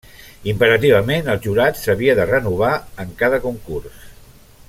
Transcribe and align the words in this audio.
Imperativament 0.51 1.29
el 1.33 1.43
jurat 1.43 1.77
s’havia 1.81 2.17
de 2.21 2.27
renovar 2.31 2.73
en 3.05 3.13
cada 3.21 3.43
concurs. 3.47 4.11